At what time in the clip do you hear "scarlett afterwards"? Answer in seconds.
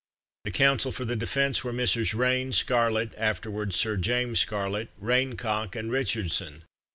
2.53-3.75